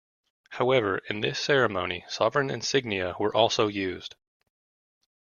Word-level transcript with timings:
However, 0.49 0.97
in 1.11 1.21
this 1.21 1.37
ceremony 1.37 2.05
sovereign 2.09 2.49
insignia 2.49 3.13
were 3.19 3.35
also 3.35 3.67
used. 3.67 4.15